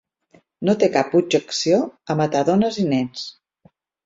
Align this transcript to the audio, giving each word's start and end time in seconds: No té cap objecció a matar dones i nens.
No 0.69 0.73
té 0.83 0.87
cap 0.95 1.13
objecció 1.19 1.77
a 2.15 2.17
matar 2.23 2.43
dones 2.49 2.81
i 2.87 2.89
nens. 2.97 3.29